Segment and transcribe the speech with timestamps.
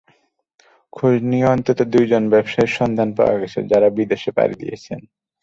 [0.93, 4.99] খোঁজ নিয়ে অন্তত দুজন ব্যবসায়ীর সন্ধান পাওয়া গেছে, যাঁরা বিদেশে পাড়ি দিয়েছেন।